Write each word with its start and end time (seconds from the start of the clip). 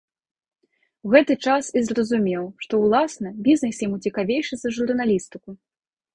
У 1.07 1.11
гэты 1.15 1.33
час 1.47 1.69
і 1.81 1.83
зразумеў, 1.89 2.43
што 2.65 2.73
ўласна 2.85 3.33
бізнэс 3.49 3.77
яму 3.87 4.01
цікавейшы 4.09 4.53
за 4.65 4.69
журналістыку. 4.81 5.49